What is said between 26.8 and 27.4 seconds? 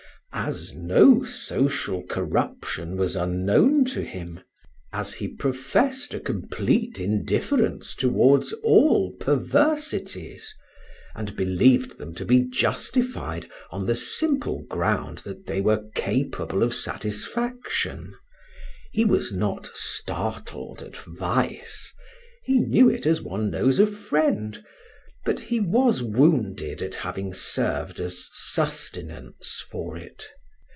at having